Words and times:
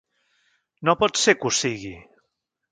No 0.89 0.95
pot 1.03 1.21
ser 1.25 1.37
que 1.43 1.47
ho 1.51 1.53
sigui! 1.61 1.95